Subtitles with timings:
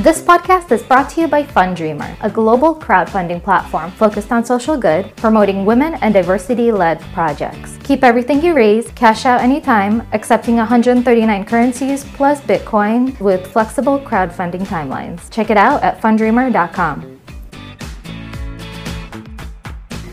[0.00, 4.78] This podcast is brought to you by Fundreamer, a global crowdfunding platform focused on social
[4.78, 7.76] good, promoting women and diversity led projects.
[7.84, 14.62] Keep everything you raise, cash out anytime, accepting 139 currencies plus Bitcoin with flexible crowdfunding
[14.62, 15.30] timelines.
[15.30, 17.20] Check it out at fundreamer.com.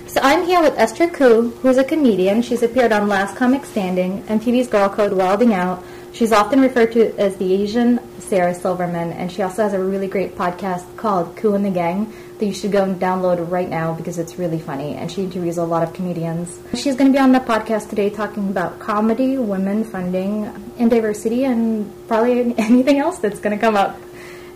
[0.07, 2.41] So I'm here with Esther Ku, who's a comedian.
[2.41, 5.81] She's appeared on Last Comic Standing, MTV's Girl Code, Wilding Out.
[6.11, 10.07] She's often referred to as the Asian Sarah Silverman, and she also has a really
[10.07, 13.93] great podcast called Ku and the Gang that you should go and download right now
[13.93, 16.59] because it's really funny, and she interviews a lot of comedians.
[16.75, 20.45] She's going to be on the podcast today talking about comedy, women funding,
[20.77, 23.97] and diversity, and probably anything else that's going to come up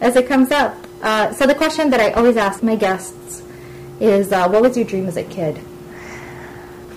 [0.01, 0.76] as it comes up.
[1.01, 3.41] Uh, so the question that I always ask my guests
[3.99, 5.57] is, uh, what was your dream as a kid?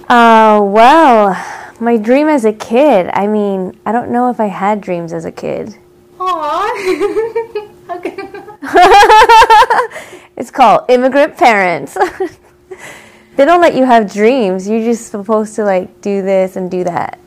[0.09, 1.35] Uh, well,
[1.81, 3.09] my dream as a kid.
[3.13, 5.79] I mean, I don't know if I had dreams as a kid.
[10.37, 11.95] It's called immigrant parents.
[13.37, 14.69] they don't let you have dreams.
[14.69, 17.19] You're just supposed to like do this and do that.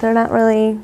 [0.00, 0.80] They're not really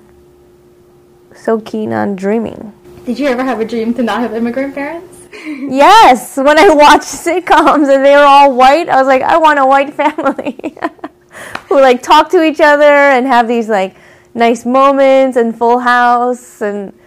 [1.35, 2.73] so keen on dreaming.
[3.05, 5.27] Did you ever have a dream to not have immigrant parents?
[5.33, 9.59] Yes, when I watched sitcoms and they were all white, I was like, I want
[9.59, 10.77] a white family
[11.69, 13.97] who like talk to each other and have these like
[14.35, 16.98] nice moments and full house and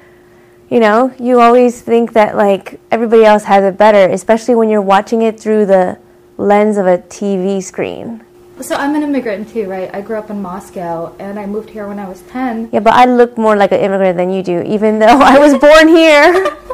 [0.72, 4.82] you know, you always think that like everybody else has it better, especially when you're
[4.82, 6.00] watching it through the
[6.38, 8.24] lens of a TV screen.
[8.62, 9.94] So I'm an immigrant too, right?
[9.94, 12.70] I grew up in Moscow and I moved here when I was 10.
[12.72, 15.58] Yeah, but I look more like an immigrant than you do, even though I was
[15.58, 16.58] born here.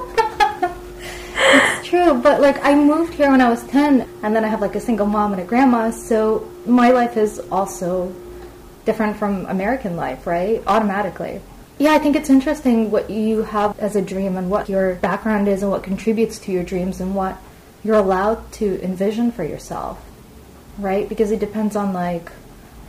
[1.40, 4.60] It's true, but like I moved here when I was 10 and then I have
[4.60, 8.14] like a single mom and a grandma, so my life is also
[8.86, 10.62] different from American life, right?
[10.68, 11.40] Automatically.
[11.80, 15.48] Yeah, I think it's interesting what you have as a dream and what your background
[15.48, 17.38] is and what contributes to your dreams and what
[17.84, 20.04] you're allowed to envision for yourself,
[20.80, 21.08] right?
[21.08, 22.32] Because it depends on like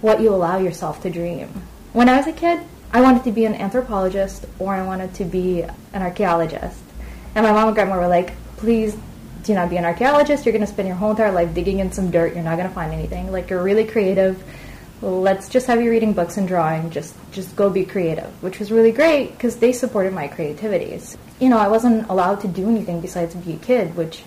[0.00, 1.48] what you allow yourself to dream.
[1.92, 2.60] When I was a kid,
[2.90, 5.62] I wanted to be an anthropologist or I wanted to be
[5.92, 6.80] an archaeologist.
[7.34, 8.96] And my mom and grandma were like, please
[9.42, 10.46] do not be an archaeologist.
[10.46, 12.34] You're going to spend your whole entire life digging in some dirt.
[12.34, 13.30] You're not going to find anything.
[13.30, 14.42] Like, you're really creative.
[15.00, 16.90] Let's just have you reading books and drawing.
[16.90, 21.16] Just, just go be creative, which was really great because they supported my creativities.
[21.38, 24.24] You know, I wasn't allowed to do anything besides be a kid, which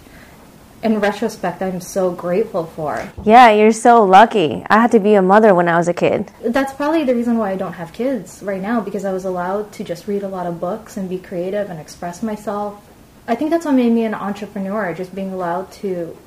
[0.83, 3.11] in retrospect, I'm so grateful for.
[3.23, 4.63] yeah, you're so lucky.
[4.69, 6.31] I had to be a mother when I was a kid.
[6.41, 9.71] That's probably the reason why I don't have kids right now because I was allowed
[9.73, 12.87] to just read a lot of books and be creative and express myself.
[13.27, 16.17] I think that's what made me an entrepreneur, just being allowed to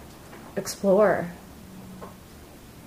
[0.57, 1.29] explore.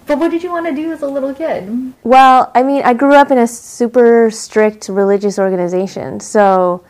[0.08, 1.94] But what did you want to do as a little kid?
[2.04, 6.22] Well, I mean, I grew up in a super strict religious organization.
[6.22, 6.86] So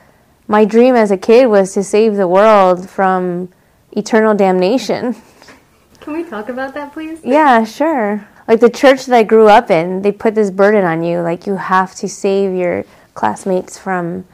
[0.47, 3.49] my dream as a kid was to save the world from
[3.91, 5.15] eternal damnation.
[5.99, 7.19] Can we talk about that, please?
[7.23, 8.27] Yeah, sure.
[8.47, 11.21] Like the church that I grew up in, they put this burden on you.
[11.21, 12.85] Like you have to save your
[13.15, 14.25] classmates from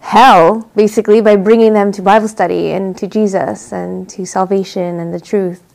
[0.00, 5.12] hell, basically, by bringing them to Bible study and to Jesus and to salvation and
[5.12, 5.73] the truth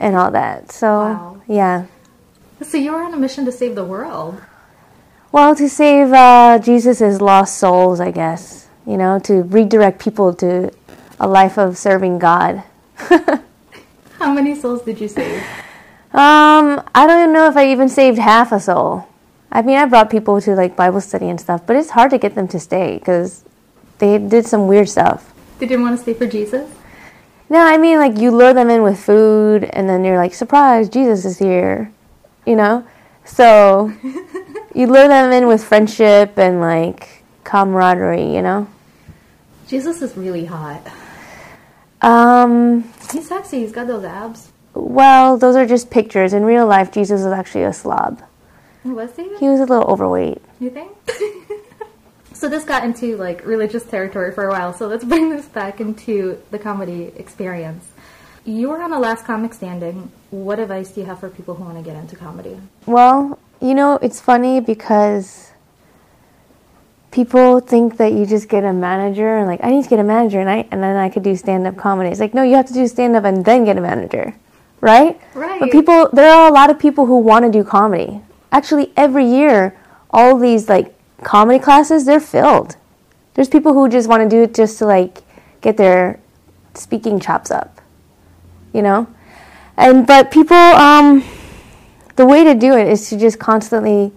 [0.00, 0.72] and all that.
[0.72, 1.40] So, Wow.
[1.46, 1.86] yeah.
[2.62, 4.40] So you were on a mission to save the world.
[5.32, 8.68] Well, to save uh, Jesus' lost souls, I guess.
[8.86, 10.70] You know, to redirect people to
[11.20, 12.62] a life of serving God.
[14.18, 15.42] How many souls did you save?
[16.12, 19.06] Um, I don't even know if I even saved half a soul.
[19.52, 22.18] I mean, I brought people to like Bible study and stuff, but it's hard to
[22.18, 23.44] get them to stay because
[23.98, 25.32] they did some weird stuff.
[25.58, 26.70] They didn't want to stay for Jesus?
[27.48, 30.88] No, I mean, like you lure them in with food, and then you're like, surprise,
[30.88, 31.92] Jesus is here,
[32.44, 32.86] you know?
[33.24, 33.92] So
[34.74, 38.66] you lure them in with friendship and like camaraderie, you know?
[39.68, 40.82] Jesus is really hot.
[42.02, 43.60] Um, He's sexy.
[43.60, 44.52] He's got those abs.
[44.74, 46.32] well, those are just pictures.
[46.32, 48.22] In real life, Jesus was actually a slob.
[48.84, 49.24] Was he?
[49.38, 50.40] He was a little overweight.
[50.60, 50.92] You think?
[52.36, 54.72] So this got into like religious territory for a while.
[54.74, 57.84] So let's bring this back into the comedy experience.
[58.44, 60.10] You were on the last comic standing.
[60.30, 62.60] What advice do you have for people who want to get into comedy?
[62.84, 65.50] Well, you know, it's funny because
[67.10, 70.04] people think that you just get a manager and like I need to get a
[70.04, 72.10] manager and I and then I could do stand up comedy.
[72.10, 74.34] It's like no, you have to do stand up and then get a manager.
[74.82, 75.18] Right?
[75.34, 75.58] Right.
[75.58, 78.20] But people there are a lot of people who want to do comedy.
[78.52, 79.76] Actually every year
[80.10, 82.76] all these like comedy classes they're filled.
[83.34, 85.22] There's people who just want to do it just to like
[85.60, 86.20] get their
[86.74, 87.80] speaking chops up.
[88.72, 89.06] You know?
[89.76, 91.24] And but people um
[92.16, 94.12] the way to do it is to just constantly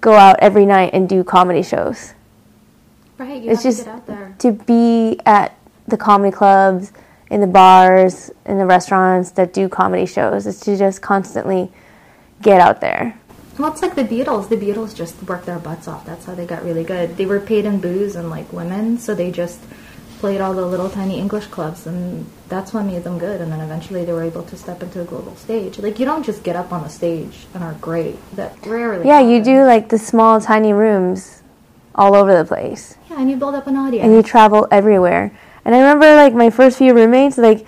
[0.00, 2.12] go out every night and do comedy shows.
[3.18, 3.42] Right.
[3.42, 4.34] You It's just- to get out there.
[4.38, 5.54] to be at
[5.86, 6.92] the comedy clubs,
[7.30, 10.46] in the bars, in the restaurants that do comedy shows.
[10.46, 11.70] It's to just constantly
[12.42, 13.19] get out there.
[13.60, 14.48] Well, it's like the Beatles.
[14.48, 16.06] The Beatles just worked their butts off.
[16.06, 17.18] That's how they got really good.
[17.18, 19.60] They were paid in booze and like women, so they just
[20.18, 23.40] played all the little tiny English clubs, and that's what made them good.
[23.42, 25.78] And then eventually they were able to step into a global stage.
[25.78, 28.16] Like you don't just get up on a stage and are great.
[28.36, 29.06] That rarely.
[29.06, 31.42] Yeah, you do like the small, tiny rooms
[31.94, 34.04] all over the place, Yeah, and you build up an audience.
[34.06, 35.32] and you travel everywhere.
[35.66, 37.66] And I remember like my first few roommates, like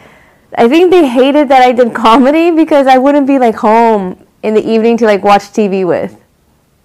[0.56, 4.54] I think they hated that I did comedy because I wouldn't be like home in
[4.54, 6.18] the evening to like watch TV with.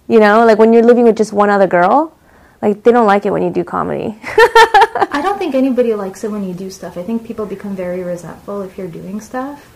[0.08, 2.16] You know, like when you're living with just one other girl,
[2.62, 4.18] like they don't like it when you do comedy.
[4.24, 6.96] I don't think anybody likes it when you do stuff.
[6.96, 9.74] I think people become very resentful if you're doing stuff.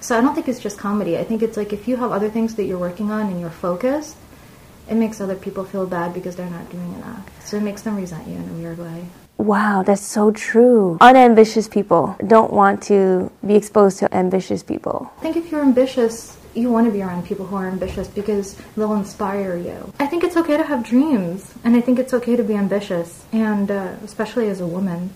[0.00, 1.16] So I don't think it's just comedy.
[1.16, 3.50] I think it's like if you have other things that you're working on and you're
[3.50, 4.16] focused,
[4.88, 7.28] it makes other people feel bad because they're not doing enough.
[7.44, 9.06] So it makes them resent you in a weird way.
[9.38, 10.98] Wow, that's so true.
[11.00, 15.10] Unambitious people don't want to be exposed to ambitious people.
[15.18, 18.56] I think if you're ambitious, you want to be around people who are ambitious because
[18.76, 19.92] they'll inspire you.
[19.98, 23.24] I think it's okay to have dreams, and I think it's okay to be ambitious,
[23.32, 25.10] and uh, especially as a woman.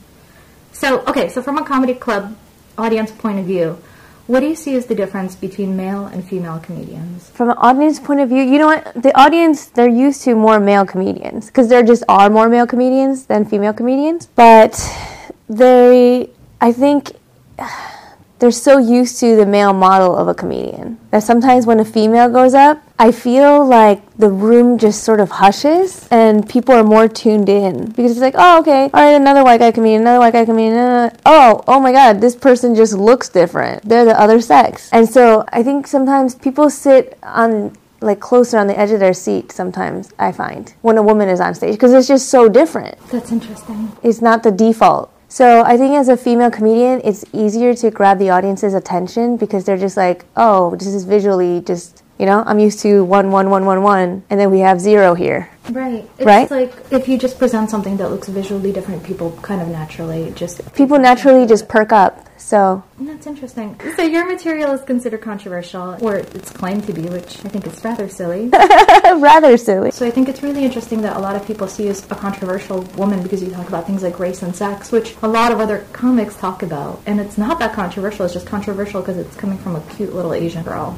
[0.72, 2.36] So, okay, so from a comedy club
[2.76, 3.78] audience point of view,
[4.28, 7.30] what do you see as the difference between male and female comedians?
[7.30, 8.92] From an audience point of view, you know what?
[8.94, 13.24] The audience, they're used to more male comedians because there just are more male comedians
[13.24, 14.26] than female comedians.
[14.26, 14.76] But
[15.48, 16.28] they,
[16.60, 17.12] I think,
[18.38, 22.30] they're so used to the male model of a comedian that sometimes when a female
[22.30, 27.08] goes up, I feel like the room just sort of hushes and people are more
[27.08, 30.32] tuned in because it's like, oh, okay, all right, another white guy comedian, another white
[30.32, 30.76] guy comedian.
[30.76, 33.88] Uh, oh, oh my God, this person just looks different.
[33.88, 34.88] They're the other sex.
[34.92, 39.12] And so I think sometimes people sit on like closer on the edge of their
[39.12, 42.96] seat sometimes i find when a woman is on stage because it's just so different
[43.10, 43.90] That's interesting.
[44.04, 45.10] it's not the default.
[45.30, 49.66] So I think as a female comedian, it's easier to grab the audience's attention because
[49.66, 53.48] they're just like, oh, this is visually just, you know, I'm used to one, one,
[53.50, 55.48] one, one, one, and then we have zero here.
[55.70, 56.08] Right.
[56.18, 56.50] It's Right?
[56.50, 60.74] like if you just present something that looks visually different, people kind of naturally just.
[60.74, 62.24] People naturally just perk up.
[62.38, 63.78] So That's interesting.
[63.96, 67.84] So your material is considered controversial, or it's claimed to be, which I think is
[67.84, 68.48] rather silly.
[69.04, 69.90] rather silly.
[69.90, 72.14] so I think it's really interesting that a lot of people see you as a
[72.14, 75.60] controversial woman because you talk about things like race and sex, which a lot of
[75.60, 77.02] other comics talk about.
[77.06, 80.32] And it's not that controversial, it's just controversial because it's coming from a cute little
[80.32, 80.96] Asian girl.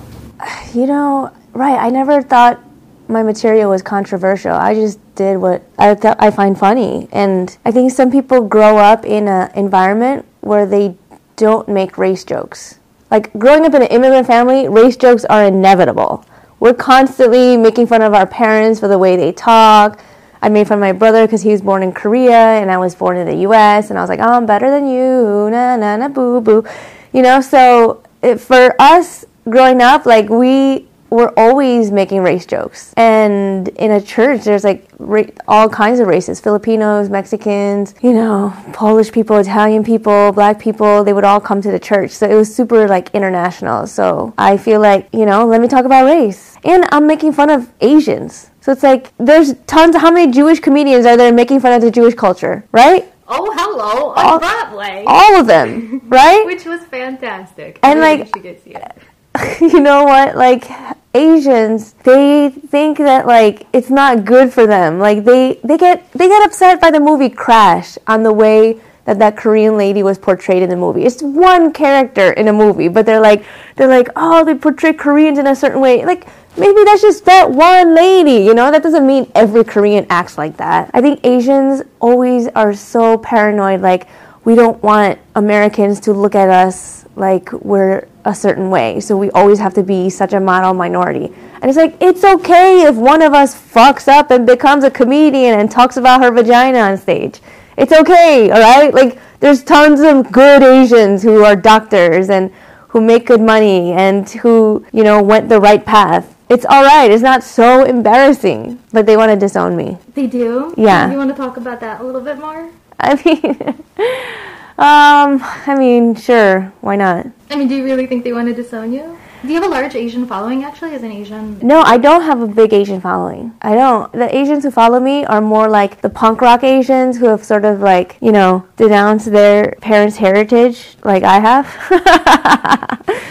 [0.73, 1.79] You know, right?
[1.79, 2.61] I never thought
[3.09, 4.53] my material was controversial.
[4.53, 8.79] I just did what I th- I find funny, and I think some people grow
[8.79, 10.95] up in an environment where they
[11.37, 12.79] don't make race jokes.
[13.11, 16.25] Like growing up in an immigrant family, race jokes are inevitable.
[16.61, 20.01] We're constantly making fun of our parents for the way they talk.
[20.43, 22.95] I made fun of my brother because he was born in Korea and I was
[22.95, 23.91] born in the U.S.
[23.91, 26.65] and I was like, oh, I'm better than you, na na na boo boo,
[27.13, 27.41] you know.
[27.41, 33.91] So it, for us growing up, like we were always making race jokes, and in
[33.91, 39.37] a church, there's like ra- all kinds of races: Filipinos, Mexicans, you know, Polish people,
[39.39, 41.03] Italian people, Black people.
[41.03, 43.87] They would all come to the church, so it was super like international.
[43.89, 47.51] So I feel like you know, let me talk about race, and I'm making fun
[47.51, 48.51] of Asians.
[48.61, 49.97] So it's like there's tons.
[49.97, 53.13] How many Jewish comedians are there making fun of the Jewish culture, right?
[53.33, 55.05] Oh, hello, on All- Broadway!
[55.07, 56.45] All of them, right?
[56.53, 57.79] Which was fantastic.
[57.83, 58.93] And, Really like, you could see it.
[59.61, 60.37] you know what?
[60.37, 60.69] Like
[61.13, 64.99] asians they think that like it's not good for them.
[64.99, 69.19] Like they they get they get upset by the movie crash on the way that
[69.19, 71.05] that korean lady was portrayed in the movie.
[71.05, 73.45] It's one character in a movie but they're like
[73.77, 76.05] they're like oh they portray koreans in a certain way.
[76.05, 78.71] Like maybe that's just that one lady you know?
[78.71, 80.91] That doesn't mean every korean acts like that.
[80.93, 84.09] I think asians always are so paranoid like
[84.43, 89.01] we don't want americans to look at us like we're a certain way.
[89.01, 91.27] So we always have to be such a model minority.
[91.63, 95.59] And it's like, it's okay if one of us fucks up and becomes a comedian
[95.59, 97.41] and talks about her vagina on stage.
[97.77, 98.93] It's okay, all right?
[98.93, 102.53] Like, there's tons of good Asians who are doctors and
[102.89, 106.37] who make good money and who, you know, went the right path.
[106.51, 107.11] It's all right.
[107.11, 108.81] It's not so embarrassing.
[108.93, 109.97] But they want to disown me.
[110.15, 110.75] They do?
[110.77, 111.11] Yeah.
[111.11, 112.71] You want to talk about that a little bit more?
[112.99, 113.85] I mean,
[114.81, 117.27] um, I mean, sure, why not?
[117.51, 119.19] I mean, do you really think they want to disown you?
[119.43, 121.59] Do you have a large Asian following actually as an Asian?
[121.63, 123.55] No, I don't have a big Asian following.
[123.63, 124.13] I don't.
[124.13, 127.65] The Asians who follow me are more like the punk rock Asians who have sort
[127.65, 131.67] of like, you know, denounced their parents' heritage like I have.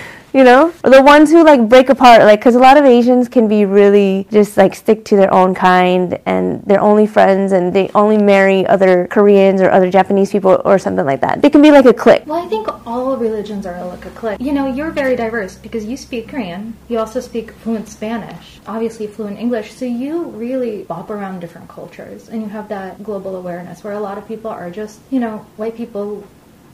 [0.33, 3.47] you know, the ones who like break apart, like because a lot of Asians can
[3.47, 7.89] be really just like stick to their own kind and they're only friends and they
[7.95, 11.41] only marry other Koreans or other Japanese people or something like that.
[11.41, 12.23] They can be like a clique.
[12.27, 14.39] Well, I think all religions are like a clique.
[14.39, 19.07] You know, you're very diverse because you speak Korean, you also speak fluent Spanish, obviously
[19.07, 23.83] fluent English, so you really bop around different cultures and you have that global awareness
[23.83, 26.23] where a lot of people are just, you know, white people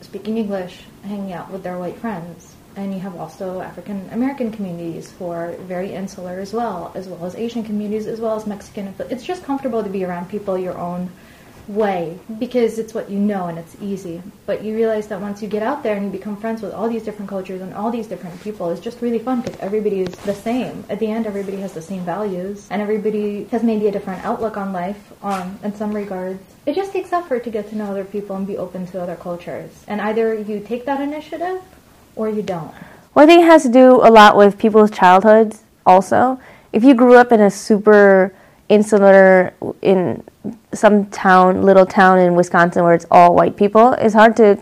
[0.02, 5.12] speaking English, hanging out with their white friends and you have also African American communities
[5.18, 8.94] who are very insular as well, as well as Asian communities, as well as Mexican.
[9.10, 11.10] It's just comfortable to be around people your own
[11.68, 14.22] way because it's what you know and it's easy.
[14.44, 16.88] But you realize that once you get out there and you become friends with all
[16.88, 20.14] these different cultures and all these different people, it's just really fun because everybody is
[20.18, 20.84] the same.
[20.88, 24.56] At the end, everybody has the same values and everybody has maybe a different outlook
[24.56, 26.40] on life um, in some regards.
[26.66, 29.16] It just takes effort to get to know other people and be open to other
[29.16, 29.70] cultures.
[29.88, 31.62] And either you take that initiative
[32.16, 32.74] or you don't?
[33.14, 36.40] Well, I think it has to do a lot with people's childhoods also.
[36.72, 38.34] If you grew up in a super
[38.68, 40.22] insular, in
[40.72, 44.58] some town, little town in Wisconsin where it's all white people, it's hard to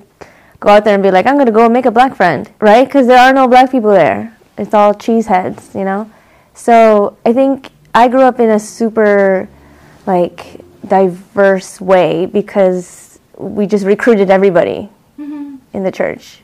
[0.60, 2.86] go out there and be like, I'm going to go make a black friend, right?
[2.86, 4.36] Because there are no black people there.
[4.56, 6.10] It's all cheeseheads, you know?
[6.54, 9.48] So I think I grew up in a super,
[10.06, 15.56] like, diverse way because we just recruited everybody mm-hmm.
[15.72, 16.43] in the church.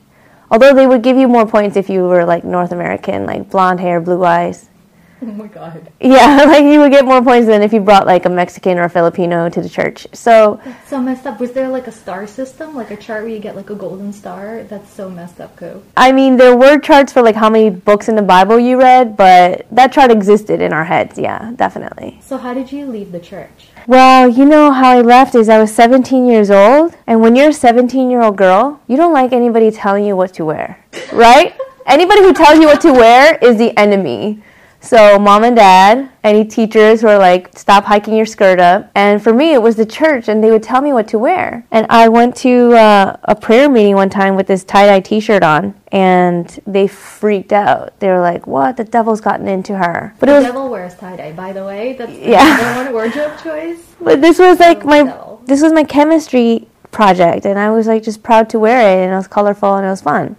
[0.50, 3.80] Although they would give you more points if you were like North American, like blonde
[3.80, 4.66] hair, blue eyes.
[5.22, 5.92] Oh my god.
[6.00, 8.84] Yeah, like you would get more points than if you brought like a Mexican or
[8.84, 10.06] a Filipino to the church.
[10.14, 11.40] So That's so messed up.
[11.40, 14.14] Was there like a star system, like a chart where you get like a golden
[14.14, 14.62] star?
[14.62, 15.82] That's so messed up, Ku.
[15.94, 19.14] I mean, there were charts for like how many books in the Bible you read,
[19.14, 21.18] but that chart existed in our heads.
[21.18, 22.18] Yeah, definitely.
[22.22, 23.68] So how did you leave the church?
[23.86, 27.48] Well, you know how I left is I was 17 years old, and when you're
[27.48, 31.54] a 17 year old girl, you don't like anybody telling you what to wear, right?
[31.86, 34.42] Anybody who tells you what to wear is the enemy.
[34.82, 38.90] So, mom and dad, any teachers were like, stop hiking your skirt up.
[38.94, 41.66] And for me, it was the church, and they would tell me what to wear.
[41.70, 45.20] And I went to uh, a prayer meeting one time with this tie dye t
[45.20, 47.98] shirt on, and they freaked out.
[48.00, 48.78] They were like, what?
[48.78, 50.14] The devil's gotten into her.
[50.18, 51.92] But the was, devil wears tie dye, by the way.
[51.92, 52.82] That's the yeah.
[52.82, 53.94] one wardrobe choice.
[54.00, 58.22] But this was like my, this was my chemistry project, and I was like just
[58.22, 60.36] proud to wear it, and it was colorful and it was fun.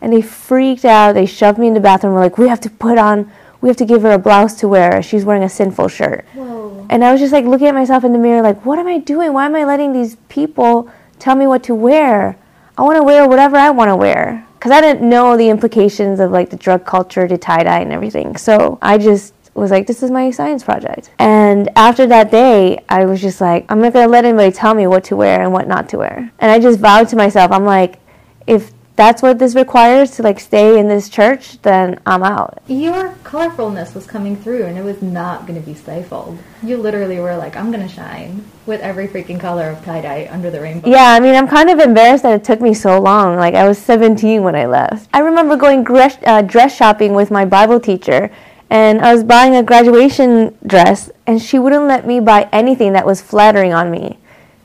[0.00, 1.12] And they freaked out.
[1.12, 2.14] They shoved me in the bathroom.
[2.14, 4.68] We're like, we have to put on we have to give her a blouse to
[4.68, 5.02] wear.
[5.02, 6.24] She's wearing a sinful shirt.
[6.34, 6.86] Whoa.
[6.90, 8.98] And I was just like looking at myself in the mirror, like, what am I
[8.98, 9.32] doing?
[9.32, 12.38] Why am I letting these people tell me what to wear?
[12.78, 14.46] I want to wear whatever I want to wear.
[14.54, 17.92] Because I didn't know the implications of like the drug culture to tie dye and
[17.92, 18.36] everything.
[18.36, 21.10] So I just was like, this is my science project.
[21.18, 24.74] And after that day, I was just like, I'm not going to let anybody tell
[24.74, 26.30] me what to wear and what not to wear.
[26.38, 27.98] And I just vowed to myself, I'm like,
[28.46, 32.58] if that's what this requires to like stay in this church, then I'm out.
[32.66, 36.38] Your colorfulness was coming through and it was not going to be stifled.
[36.62, 40.28] You literally were like, I'm going to shine with every freaking color of tie dye
[40.30, 40.88] under the rainbow.
[40.88, 43.36] Yeah, I mean, I'm kind of embarrassed that it took me so long.
[43.36, 45.08] Like, I was 17 when I left.
[45.12, 48.30] I remember going dress, uh, dress shopping with my Bible teacher
[48.70, 53.06] and I was buying a graduation dress and she wouldn't let me buy anything that
[53.06, 54.18] was flattering on me.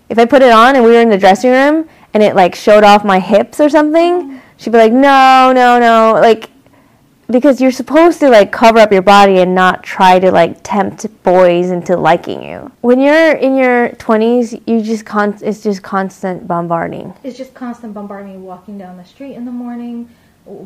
[0.09, 2.55] If I put it on and we were in the dressing room, and it like
[2.55, 4.37] showed off my hips or something, mm-hmm.
[4.57, 6.49] she'd be like, no, no, no, like
[7.31, 11.05] because you're supposed to like cover up your body and not try to like tempt
[11.23, 12.71] boys into liking you.
[12.81, 17.13] When you're in your 20s, you just con- it's just constant bombarding.
[17.23, 20.09] It's just constant bombarding walking down the street in the morning,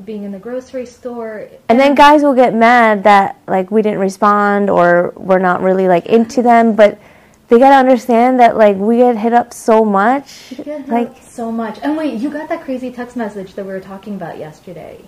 [0.05, 1.47] being in the grocery store.
[1.69, 5.87] And then guys will get mad that like we didn't respond or we're not really
[5.87, 6.99] like into them, but
[7.47, 10.53] they gotta understand that like we get hit up so much.
[10.87, 11.79] like so much.
[11.81, 15.01] And wait, you got that crazy text message that we were talking about yesterday,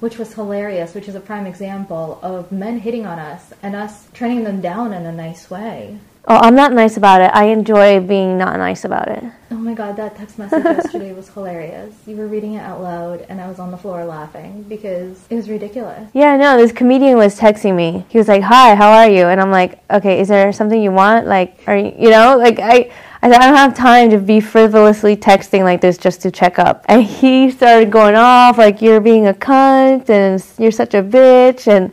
[0.00, 4.08] which was hilarious, which is a prime example of men hitting on us and us
[4.14, 5.98] turning them down in a nice way.
[6.28, 7.32] Oh, I'm not nice about it.
[7.34, 9.24] I enjoy being not nice about it.
[9.50, 11.94] Oh my god, that text message yesterday was hilarious.
[12.06, 15.34] You were reading it out loud, and I was on the floor laughing because it
[15.34, 16.08] was ridiculous.
[16.14, 18.06] Yeah, no, this comedian was texting me.
[18.08, 20.92] He was like, "Hi, how are you?" And I'm like, "Okay, is there something you
[20.92, 21.26] want?
[21.26, 22.90] Like, are you, you know, like I."
[23.24, 26.84] I I don't have time to be frivolously texting like this just to check up.
[26.88, 31.68] And he started going off like, you're being a cunt and you're such a bitch.
[31.68, 31.92] And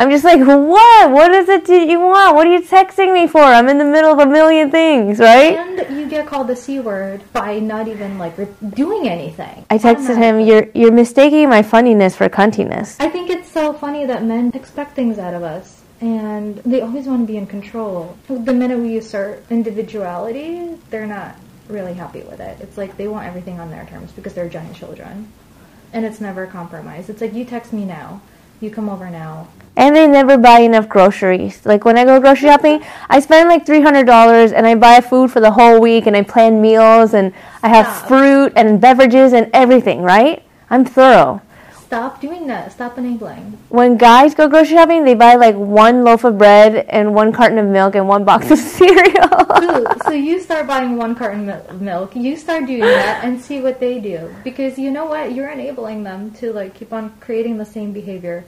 [0.00, 1.10] I'm just like, what?
[1.10, 2.34] What is it you want?
[2.34, 3.42] What are you texting me for?
[3.42, 5.54] I'm in the middle of a million things, right?
[5.58, 8.34] And you get called the c word by not even like
[8.74, 9.66] doing anything.
[9.68, 14.06] I texted him, "You're you're mistaking my funniness for cuntiness." I think it's so funny
[14.06, 15.82] that men expect things out of us.
[16.00, 18.16] And they always want to be in control.
[18.28, 21.36] The minute we assert individuality, they're not
[21.68, 22.56] really happy with it.
[22.62, 25.28] It's like they want everything on their terms because they're giant children.
[25.92, 27.08] and it's never a compromise.
[27.10, 28.22] It's like you text me now,
[28.60, 29.48] you come over now.
[29.76, 31.64] And they never buy enough groceries.
[31.64, 35.00] Like when I go grocery shopping, I spend like three hundred dollars, and I buy
[35.00, 38.08] food for the whole week, and I plan meals, and I have Stop.
[38.08, 40.02] fruit and beverages and everything.
[40.02, 40.42] Right?
[40.68, 41.40] I'm thorough.
[41.90, 42.70] Stop doing that.
[42.70, 43.58] Stop enabling.
[43.68, 47.58] When guys go grocery shopping, they buy like one loaf of bread and one carton
[47.58, 49.28] of milk and one box of cereal.
[49.58, 52.14] so, so you start buying one carton of milk.
[52.14, 56.04] You start doing that and see what they do because you know what you're enabling
[56.04, 58.44] them to like keep on creating the same behavior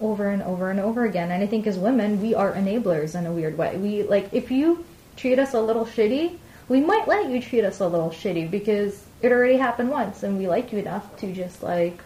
[0.00, 1.32] over and over and over again.
[1.32, 3.76] And I think as women, we are enablers in a weird way.
[3.76, 4.84] We like if you
[5.16, 9.04] treat us a little shitty, we might let you treat us a little shitty because
[9.20, 11.98] it already happened once and we like you enough to just like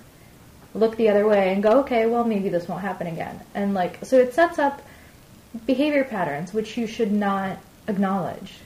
[0.78, 3.40] look the other way and go, okay, well maybe this won't happen again.
[3.54, 4.82] And like so it sets up
[5.66, 7.58] behavior patterns which you should not
[7.88, 8.60] acknowledge.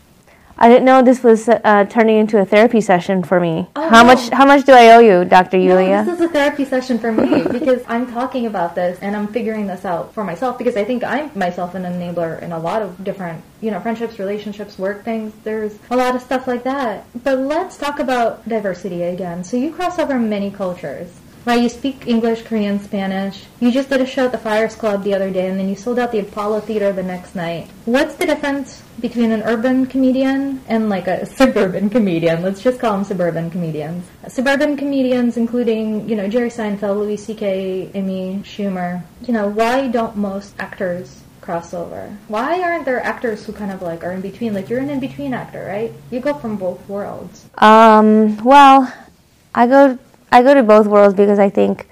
[0.59, 3.69] I didn't know this was uh, turning into a therapy session for me.
[3.75, 4.15] Oh, how no.
[4.15, 4.29] much?
[4.29, 5.59] How much do I owe you, Dr.
[5.59, 6.05] Yulia?
[6.05, 9.29] No, this is a therapy session for me because I'm talking about this and I'm
[9.29, 12.83] figuring this out for myself because I think I'm myself an enabler in a lot
[12.83, 15.33] of different, you know, friendships, relationships, work things.
[15.43, 17.07] There's a lot of stuff like that.
[17.25, 19.45] But let's talk about diversity again.
[19.45, 21.09] So you cross over many cultures.
[21.45, 23.47] Right, you speak English, Korean, Spanish.
[23.59, 25.75] You just did a show at the Friars Club the other day, and then you
[25.75, 27.69] sold out the Apollo Theater the next night.
[27.85, 32.43] What's the difference between an urban comedian and like a suburban comedian?
[32.43, 34.07] Let's just call them suburban comedians.
[34.29, 39.03] Suburban comedians, including you know Jerry Seinfeld, Louis C.K., Amy Schumer.
[39.27, 42.17] You know, why don't most actors cross over?
[42.29, 44.55] Why aren't there actors who kind of like are in between?
[44.55, 45.93] Like you're an in between actor, right?
[46.13, 47.47] You go from both worlds.
[47.59, 48.95] Um, well,
[49.57, 49.99] I go
[50.33, 51.87] I go to both worlds because I think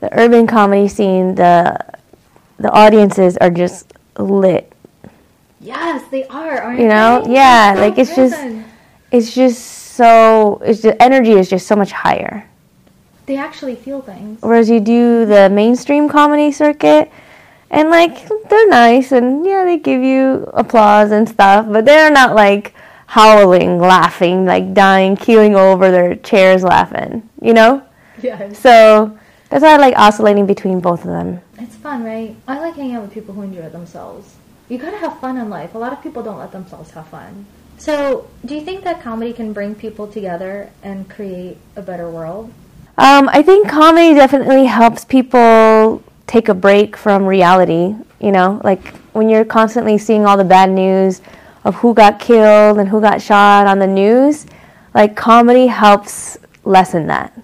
[0.00, 1.78] the urban comedy scene, the
[2.58, 4.72] the audiences are just lit.
[5.60, 6.60] Yes, they are.
[6.62, 7.22] Aren't You know?
[7.24, 7.34] they?
[7.34, 8.36] Yeah, so like, it's just-
[9.10, 9.58] It's just
[9.96, 12.44] so it's the energy is just so much higher.
[13.26, 14.38] they actually feel things.
[14.40, 17.10] Whereas you do the mainstream comedy circuit,
[17.70, 22.34] and like they're nice and yeah, they give you applause and stuff, but they're not
[22.34, 22.74] like
[23.08, 27.82] howling, laughing, like dying, keeling over their chairs laughing, you know?
[28.22, 28.58] Yes.
[28.58, 29.18] So
[29.48, 31.40] that's why I like oscillating between both of them.
[31.58, 32.36] It's fun, right?
[32.46, 34.36] I like hanging out with people who enjoy themselves.
[34.68, 35.74] You gotta have fun in life.
[35.74, 37.46] A lot of people don't let themselves have fun.
[37.78, 42.52] So, do you think that comedy can bring people together and create a better world?
[42.98, 47.94] Um, I think comedy definitely helps people take a break from reality.
[48.20, 51.22] You know, like when you're constantly seeing all the bad news
[51.68, 54.46] of who got killed and who got shot on the news,
[54.94, 57.38] like comedy helps lessen that.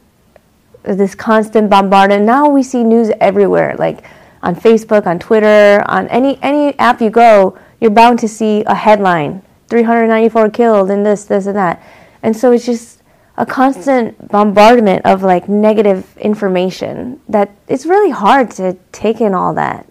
[0.83, 2.25] This constant bombardment.
[2.25, 4.03] Now we see news everywhere, like
[4.43, 8.75] on Facebook, on Twitter, on any any app you go, you're bound to see a
[8.75, 11.83] headline: 394 killed, and this, this, and that.
[12.23, 13.03] And so it's just
[13.37, 19.53] a constant bombardment of like negative information that it's really hard to take in all
[19.53, 19.87] that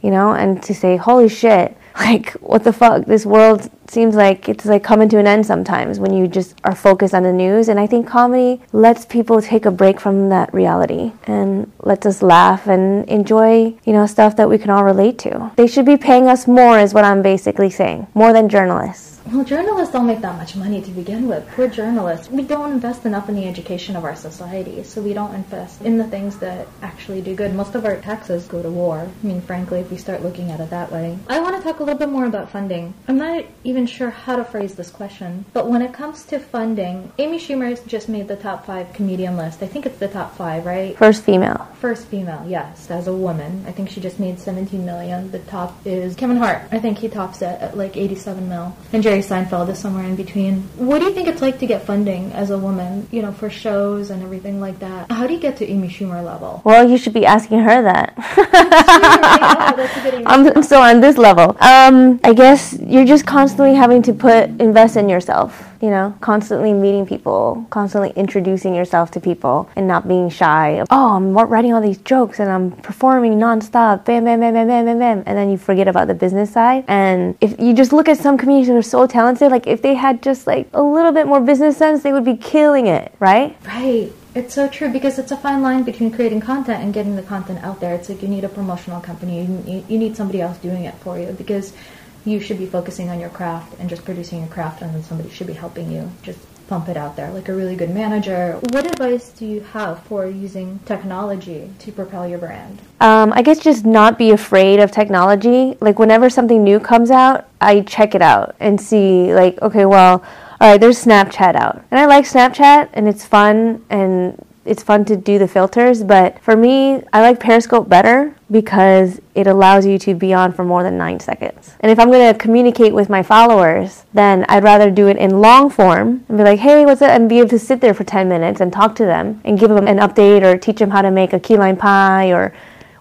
[0.00, 3.06] you know and to say holy shit like what the fuck?
[3.06, 6.74] This world seems like it's like coming to an end sometimes when you just are
[6.74, 7.68] focused on the news.
[7.68, 12.22] And i think comedy lets people take a break from that reality and lets us
[12.22, 15.52] laugh and enjoy you know stuff that we can all relate to.
[15.56, 19.44] They should be paying us more is what i'm basically saying more than journalists Well,
[19.44, 21.46] journalists don't make that much money to begin with.
[21.50, 22.28] Poor journalists.
[22.28, 25.96] We don't invest enough in the education of our society, so we don't invest in
[25.96, 27.54] the things that actually do good.
[27.54, 29.08] Most of our taxes go to war.
[29.22, 31.18] I mean, frankly, if we start looking at it that way.
[31.28, 32.94] I want to talk a little bit more about funding.
[33.06, 37.12] I'm not even sure how to phrase this question, but when it comes to funding,
[37.18, 39.62] Amy Schumer just made the top five comedian list.
[39.62, 40.96] I think it's the top five, right?
[40.96, 43.64] first female First female, yes, as a woman.
[43.66, 45.30] I think she just made 17 million.
[45.32, 46.62] The top is Kevin Hart.
[46.70, 48.76] I think he tops it at like 87 mil.
[48.92, 50.62] And Jerry Seinfeld is somewhere in between.
[50.76, 53.50] What do you think it's like to get funding as a woman, you know, for
[53.50, 55.10] shows and everything like that?
[55.10, 56.62] How do you get to Amy Schumer level?
[56.64, 58.14] well you should be asking her that
[59.76, 61.56] that's a good I'm still on this level.
[61.60, 65.71] Um, I guess you're just constantly having to put invest in yourself.
[65.82, 70.84] You know, constantly meeting people, constantly introducing yourself to people, and not being shy.
[70.90, 74.04] Oh, I'm writing all these jokes and I'm performing nonstop.
[74.04, 75.22] Bam, bam, bam, bam, bam, bam, bam.
[75.26, 76.84] And then you forget about the business side.
[76.86, 79.94] And if you just look at some comedians who are so talented, like if they
[79.94, 83.56] had just like a little bit more business sense, they would be killing it, right?
[83.66, 84.12] Right.
[84.34, 87.62] It's so true because it's a fine line between creating content and getting the content
[87.64, 87.94] out there.
[87.94, 89.42] It's like you need a promotional company.
[89.42, 91.74] You need, you need somebody else doing it for you because
[92.24, 95.30] you should be focusing on your craft and just producing your craft, and then somebody
[95.30, 98.58] should be helping you just pump it out there like a really good manager.
[98.70, 102.80] What advice do you have for using technology to propel your brand?
[103.00, 105.76] Um, I guess just not be afraid of technology.
[105.80, 110.24] Like whenever something new comes out, I check it out and see like, okay, well,
[110.60, 111.84] all right, there's Snapchat out.
[111.90, 116.38] And I like Snapchat and it's fun and it's fun to do the filters, but
[116.40, 120.82] for me, I like Periscope better because it allows you to be on for more
[120.82, 121.74] than nine seconds.
[121.80, 125.40] And if I'm going to communicate with my followers, then I'd rather do it in
[125.40, 127.10] long form and be like, hey, what's up?
[127.10, 129.70] And be able to sit there for 10 minutes and talk to them and give
[129.70, 132.52] them an update or teach them how to make a key lime pie or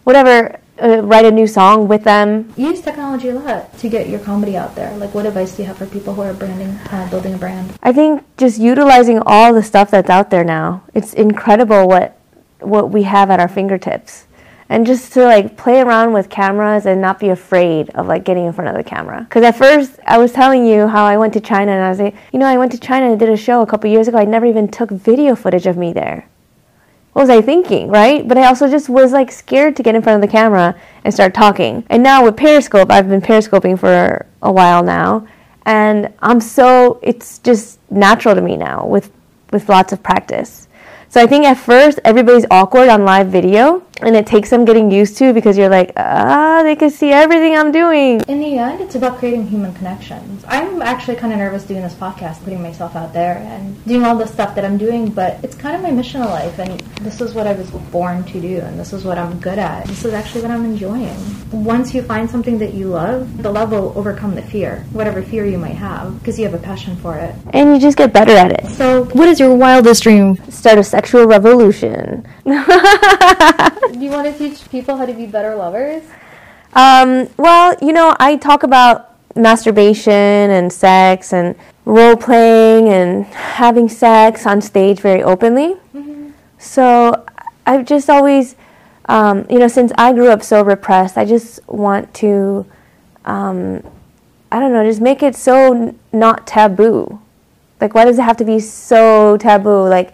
[0.03, 2.51] whatever uh, write a new song with them.
[2.57, 4.95] You use technology a lot to get your comedy out there.
[4.97, 7.77] Like, what advice do you have for people who are branding, uh, building a brand?
[7.83, 10.83] I think just utilizing all the stuff that's out there now.
[10.93, 12.17] It's incredible what
[12.59, 14.25] what we have at our fingertips.
[14.69, 18.45] And just to like play around with cameras and not be afraid of like getting
[18.45, 19.25] in front of the camera.
[19.27, 21.99] Because at first I was telling you how I went to China and I was
[21.99, 24.17] like, you know, I went to China and did a show a couple years ago.
[24.17, 26.29] I never even took video footage of me there
[27.13, 28.25] what was I thinking, right?
[28.25, 31.13] But I also just was like scared to get in front of the camera and
[31.13, 31.85] start talking.
[31.89, 35.27] And now with Periscope, I've been periscoping for a while now,
[35.65, 39.11] and I'm so it's just natural to me now with
[39.51, 40.67] with lots of practice.
[41.09, 44.91] So I think at first everybody's awkward on live video, and it takes them getting
[44.91, 48.21] used to because you're like, ah, they can see everything I'm doing.
[48.27, 50.43] In the end, it's about creating human connections.
[50.47, 54.15] I'm actually kind of nervous doing this podcast, putting myself out there and doing all
[54.15, 57.21] the stuff that I'm doing, but it's kind of my mission in life, and this
[57.21, 59.85] is what I was born to do, and this is what I'm good at.
[59.87, 61.17] This is actually what I'm enjoying.
[61.51, 65.45] Once you find something that you love, the love will overcome the fear, whatever fear
[65.45, 67.35] you might have, because you have a passion for it.
[67.51, 68.67] And you just get better at it.
[68.75, 70.37] So, what is your wildest dream?
[70.49, 72.27] Start a sexual revolution.
[73.91, 76.03] Do you want to teach people how to be better lovers?
[76.73, 83.89] Um, well, you know, I talk about masturbation and sex and role playing and having
[83.89, 85.75] sex on stage very openly.
[85.93, 86.29] Mm-hmm.
[86.57, 87.25] So
[87.65, 88.55] I've just always,
[89.09, 92.65] um, you know, since I grew up so repressed, I just want to,
[93.25, 93.83] um,
[94.51, 97.19] I don't know, just make it so n- not taboo.
[97.81, 99.87] Like, why does it have to be so taboo?
[99.87, 100.13] Like,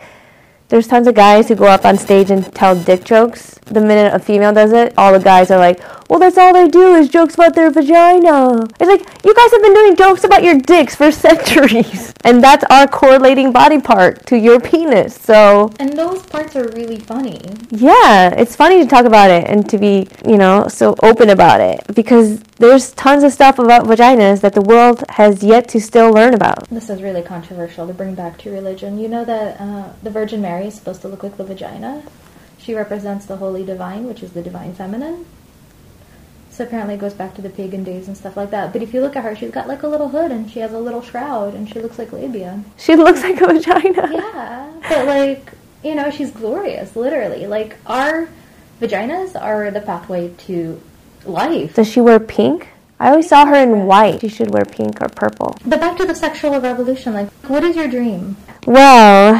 [0.69, 3.57] there's tons of guys who go up on stage and tell dick jokes.
[3.65, 6.67] The minute a female does it, all the guys are like, well, that's all they
[6.67, 8.65] do is jokes about their vagina.
[8.79, 12.13] It's like, you guys have been doing jokes about your dicks for centuries.
[12.23, 15.19] And that's our correlating body part to your penis.
[15.19, 15.71] So.
[15.79, 17.41] And those parts are really funny.
[17.69, 21.59] Yeah, it's funny to talk about it and to be, you know, so open about
[21.61, 21.81] it.
[21.93, 26.33] Because there's tons of stuff about vaginas that the world has yet to still learn
[26.33, 26.67] about.
[26.69, 28.97] This is really controversial to bring back to religion.
[28.97, 32.03] You know that uh, the Virgin Mary is supposed to look like the vagina?
[32.57, 35.25] She represents the holy divine, which is the divine feminine.
[36.57, 38.73] So apparently it goes back to the pagan days and stuff like that.
[38.73, 40.73] But if you look at her, she's got like a little hood and she has
[40.73, 42.63] a little shroud and she looks like labia.
[42.77, 44.11] She looks like a vagina.
[44.11, 44.71] Yeah.
[44.89, 45.51] But like,
[45.83, 47.45] you know, she's glorious, literally.
[47.45, 48.27] Like our
[48.81, 50.81] vaginas are the pathway to
[51.25, 51.75] life.
[51.75, 52.69] Does she wear pink?
[52.99, 54.21] I always saw her in white.
[54.21, 55.55] She should wear pink or purple.
[55.63, 58.35] But back to the sexual revolution, like what is your dream?
[58.65, 59.35] Well,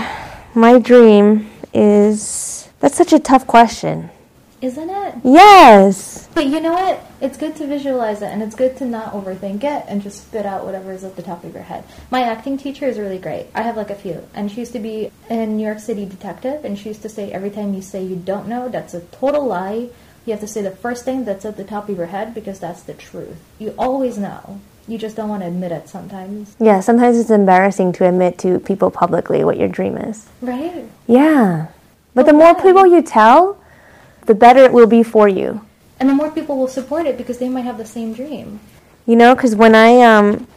[0.58, 4.10] my dream is that's such a tough question.
[4.60, 5.14] Isn't it?
[5.24, 6.28] Yes.
[6.34, 7.00] But you know what?
[7.22, 10.48] It's good to visualize it and it's good to not overthink it and just spit
[10.48, 11.84] out whatever is at the top of your head.
[12.10, 13.48] My acting teacher is really great.
[13.54, 14.24] I have like a few.
[14.34, 17.32] And she used to be a New York City detective and she used to say
[17.32, 19.90] every time you say you don't know, that's a total lie.
[20.26, 22.60] You have to say the first thing that's at the top of your head because
[22.60, 23.38] that's the truth.
[23.60, 24.60] You always know.
[24.88, 26.56] You just don't want to admit it sometimes.
[26.60, 30.28] Yeah, sometimes it's embarrassing to admit to people publicly what your dream is.
[30.42, 30.86] Right?
[31.08, 31.68] Yeah.
[32.14, 33.62] But the more people you tell,
[34.26, 35.62] the better it will be for you.
[36.00, 38.60] And the more people will support it because they might have the same dream.
[39.06, 40.48] You know, because when I um,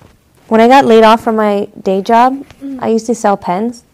[0.49, 2.79] when I got laid off from my day job, mm.
[2.81, 3.85] I used to sell pens.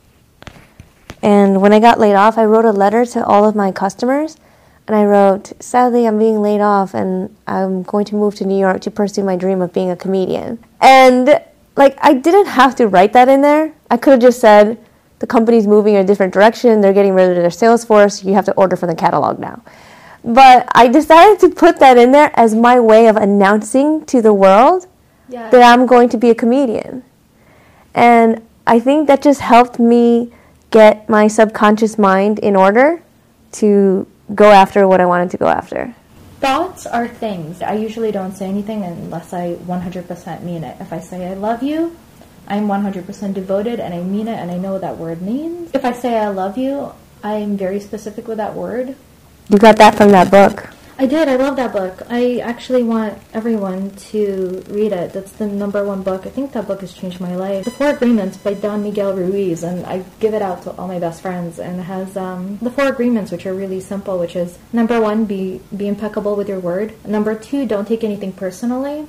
[1.22, 4.36] And when I got laid off, I wrote a letter to all of my customers,
[4.86, 8.58] and I wrote, "Sadly, I'm being laid off, and I'm going to move to New
[8.58, 11.40] York to pursue my dream of being a comedian." And
[11.76, 13.72] like, I didn't have to write that in there.
[13.90, 14.78] I could have just said,
[15.18, 18.34] the company's moving in a different direction, they're getting rid of their sales force, you
[18.34, 19.62] have to order from the catalog now.
[20.24, 24.34] But I decided to put that in there as my way of announcing to the
[24.34, 24.86] world
[25.28, 25.48] yeah.
[25.50, 27.04] that I'm going to be a comedian.
[27.94, 30.32] And I think that just helped me
[30.70, 33.02] get my subconscious mind in order
[33.52, 35.94] to go after what I wanted to go after.
[36.40, 37.62] Thoughts are things.
[37.62, 40.76] I usually don't say anything unless I 100% mean it.
[40.80, 41.96] If I say I love you,
[42.46, 45.70] I'm 100% devoted and I mean it and I know what that word means.
[45.74, 48.96] If I say I love you, I'm very specific with that word.
[49.48, 50.68] You got that from that book.
[50.98, 51.28] I did.
[51.28, 52.02] I love that book.
[52.08, 55.12] I actually want everyone to read it.
[55.12, 56.26] That's the number one book.
[56.26, 57.66] I think that book has changed my life.
[57.66, 60.98] The Four Agreements by Don Miguel Ruiz, and I give it out to all my
[60.98, 61.58] best friends.
[61.58, 65.26] And it has um, the four agreements, which are really simple, which is number one,
[65.26, 66.94] be be impeccable with your word.
[67.06, 69.06] Number two, don't take anything personally.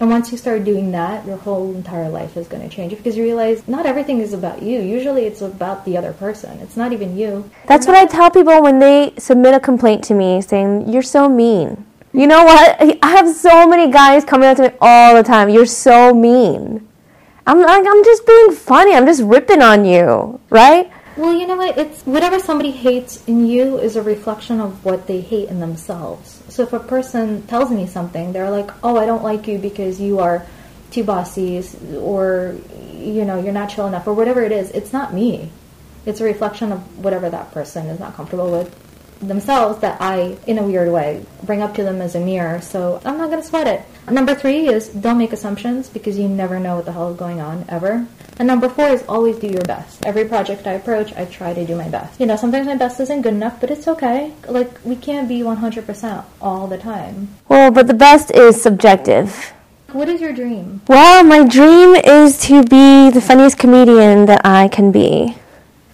[0.00, 3.18] And once you start doing that, your whole entire life is going to change because
[3.18, 4.80] you realize not everything is about you.
[4.80, 6.58] Usually it's about the other person.
[6.60, 7.50] It's not even you.
[7.66, 11.28] That's what I tell people when they submit a complaint to me saying, You're so
[11.28, 11.84] mean.
[12.14, 12.80] You know what?
[13.02, 15.50] I have so many guys coming up to me all the time.
[15.50, 16.88] You're so mean.
[17.46, 18.94] I'm like, I'm just being funny.
[18.94, 20.90] I'm just ripping on you, right?
[21.20, 21.76] Well, you know what?
[21.76, 26.42] It's whatever somebody hates in you is a reflection of what they hate in themselves.
[26.48, 30.00] So if a person tells me something, they're like, "Oh, I don't like you because
[30.00, 30.46] you are
[30.90, 31.62] too bossy,"
[31.94, 32.54] or
[32.94, 34.70] you know, you're not chill enough, or whatever it is.
[34.70, 35.50] It's not me.
[36.06, 38.74] It's a reflection of whatever that person is not comfortable with
[39.20, 42.60] themselves that I, in a weird way, bring up to them as a mirror.
[42.60, 43.82] So I'm not going to sweat it.
[44.10, 47.40] Number three is don't make assumptions because you never know what the hell is going
[47.40, 48.06] on ever.
[48.38, 50.04] And number four is always do your best.
[50.06, 52.18] Every project I approach, I try to do my best.
[52.18, 54.32] You know, sometimes my best isn't good enough, but it's okay.
[54.48, 57.28] Like, we can't be 100% all the time.
[57.48, 59.52] Well, but the best is subjective.
[59.92, 60.80] What is your dream?
[60.88, 65.36] Well, my dream is to be the funniest comedian that I can be.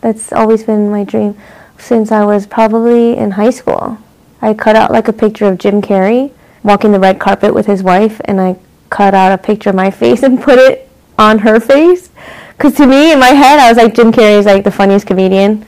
[0.02, 1.36] That's always been my dream
[1.78, 3.98] since I was probably in high school.
[4.42, 7.82] I cut out like a picture of Jim Carrey walking the red carpet with his
[7.82, 8.56] wife, and I
[8.90, 12.10] cut out a picture of my face and put it on her face.
[12.56, 15.06] Because to me, in my head, I was like, Jim Carrey is like the funniest
[15.06, 15.66] comedian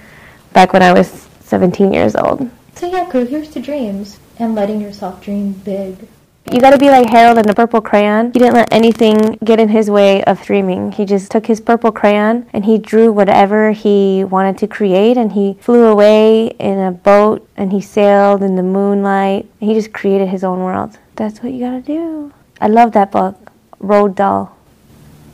[0.52, 2.50] back when I was 17 years old.
[2.74, 6.08] So, yeah, crew, here's to dreams and letting yourself dream big.
[6.50, 8.32] You gotta be like Harold in the purple crayon.
[8.32, 10.92] He didn't let anything get in his way of dreaming.
[10.92, 15.32] He just took his purple crayon and he drew whatever he wanted to create and
[15.32, 19.46] he flew away in a boat and he sailed in the moonlight.
[19.60, 20.96] And he just created his own world.
[21.16, 22.32] That's what you gotta do.
[22.62, 24.56] I love that book, Roald Dahl.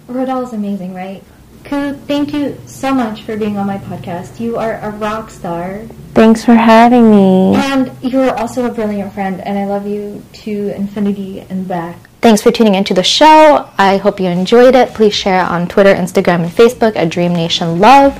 [0.09, 1.23] Roald is amazing, right?
[1.65, 4.39] Ku, thank you so much for being on my podcast.
[4.39, 5.81] You are a rock star.
[6.13, 7.55] Thanks for having me.
[7.57, 11.97] And you're also a brilliant friend, and I love you to infinity and back.
[12.21, 13.69] Thanks for tuning into the show.
[13.79, 14.91] I hope you enjoyed it.
[14.95, 18.19] Please share it on Twitter, Instagram, and Facebook at Dream Nation Love.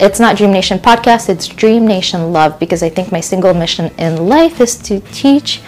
[0.00, 3.92] It's not Dream Nation Podcast, it's Dream Nation Love because I think my single mission
[3.98, 5.60] in life is to teach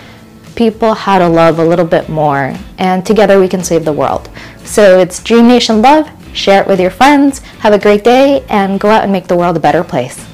[0.57, 4.29] people how to love a little bit more, and together we can save the world.
[4.65, 6.11] So it's Dream Nation Love.
[6.33, 7.39] Share it with your friends.
[7.61, 10.32] Have a great day and go out and make the world a better place.